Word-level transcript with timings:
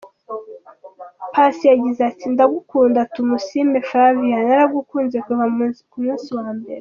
A 1.25 1.27
Pass 1.33 1.57
yagize 1.71 2.01
ati 2.09 2.25
“Ndagukunda 2.33 3.09
Tumusiime 3.13 3.77
Flavia, 3.89 4.37
naragukunze 4.45 5.17
kuva 5.27 5.45
ku 5.91 5.97
munsi 6.05 6.29
wa 6.37 6.47
mbere. 6.55 6.69